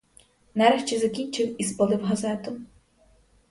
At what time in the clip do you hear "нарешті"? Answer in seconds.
0.55-0.97